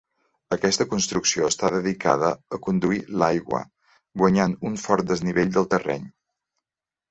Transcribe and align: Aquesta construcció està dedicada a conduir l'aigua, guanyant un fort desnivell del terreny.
Aquesta 0.55 0.85
construcció 0.93 1.49
està 1.53 1.69
dedicada 1.75 2.31
a 2.57 2.61
conduir 2.69 2.99
l'aigua, 3.23 3.61
guanyant 4.25 4.59
un 4.73 4.83
fort 4.87 5.13
desnivell 5.15 5.55
del 5.61 5.71
terreny. 5.77 6.11